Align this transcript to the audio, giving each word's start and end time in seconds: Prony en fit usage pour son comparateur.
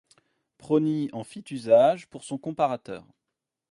Prony 0.57 1.11
en 1.13 1.23
fit 1.23 1.45
usage 1.51 2.07
pour 2.09 2.23
son 2.23 2.39
comparateur. 2.39 3.05